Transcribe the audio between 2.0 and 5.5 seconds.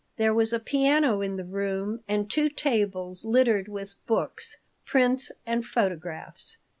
and two tables littered with books, prints,